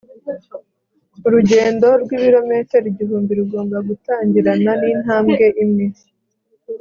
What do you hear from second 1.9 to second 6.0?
rw'ibirometero igihumbi rugomba gutangirana n'intambwe imwe